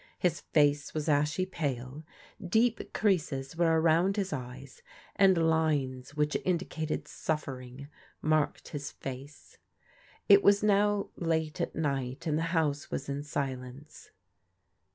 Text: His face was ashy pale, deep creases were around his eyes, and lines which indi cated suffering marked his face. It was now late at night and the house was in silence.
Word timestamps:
His 0.17 0.41
face 0.41 0.95
was 0.95 1.07
ashy 1.07 1.45
pale, 1.45 2.03
deep 2.43 2.91
creases 2.91 3.55
were 3.55 3.79
around 3.79 4.17
his 4.17 4.33
eyes, 4.33 4.81
and 5.15 5.37
lines 5.47 6.15
which 6.17 6.35
indi 6.43 6.65
cated 6.65 7.07
suffering 7.07 7.87
marked 8.19 8.69
his 8.69 8.89
face. 8.89 9.59
It 10.27 10.41
was 10.41 10.63
now 10.63 11.09
late 11.17 11.61
at 11.61 11.75
night 11.75 12.25
and 12.25 12.35
the 12.35 12.41
house 12.49 12.89
was 12.89 13.09
in 13.09 13.21
silence. 13.21 14.09